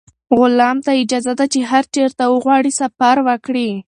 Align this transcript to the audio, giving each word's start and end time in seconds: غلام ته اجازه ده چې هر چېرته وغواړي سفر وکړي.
غلام 0.37 0.77
ته 0.85 0.91
اجازه 1.03 1.33
ده 1.39 1.45
چې 1.53 1.59
هر 1.71 1.83
چېرته 1.93 2.23
وغواړي 2.27 2.71
سفر 2.81 3.15
وکړي. 3.27 3.69